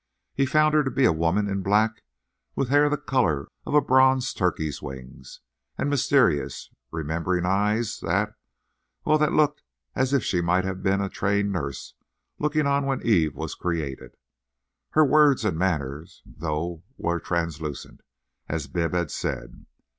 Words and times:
He 0.33 0.47
found 0.47 0.73
her 0.73 0.83
to 0.83 0.89
be 0.89 1.05
a 1.05 1.13
woman 1.13 1.47
in 1.47 1.61
black 1.61 2.01
with 2.55 2.69
hair 2.69 2.89
the 2.89 2.97
colour 2.97 3.51
of 3.67 3.75
a 3.75 3.81
bronze 3.81 4.33
turkey's 4.33 4.81
wings, 4.81 5.41
and 5.77 5.91
mysterious, 5.91 6.71
remembering 6.89 7.45
eyes 7.45 7.99
that—well, 7.99 9.19
that 9.19 9.31
looked 9.31 9.61
as 9.93 10.11
if 10.11 10.23
she 10.23 10.41
might 10.41 10.65
have 10.65 10.81
been 10.81 11.01
a 11.01 11.07
trained 11.09 11.51
nurse 11.51 11.93
looking 12.39 12.65
on 12.65 12.87
when 12.87 13.05
Eve 13.05 13.35
was 13.35 13.53
created. 13.53 14.17
Her 14.89 15.05
words 15.05 15.45
and 15.45 15.55
manner, 15.55 16.03
though, 16.25 16.81
were 16.97 17.19
translucent, 17.19 18.01
as 18.49 18.65
Bibb 18.65 18.93
had 18.95 19.11
said. 19.11 19.67